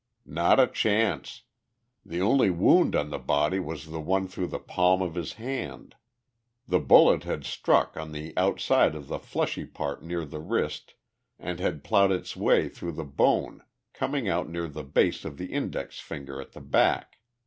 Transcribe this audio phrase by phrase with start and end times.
[0.25, 1.43] "Not a chance!
[2.03, 5.93] The only wound on the body was the one through the palm of his hand.
[6.67, 10.95] The bullet had struck on the outside of the fleshy part near the wrist
[11.37, 15.53] and had plowed its way through the bone, coming out near the base of the
[15.53, 17.19] index finger at the back.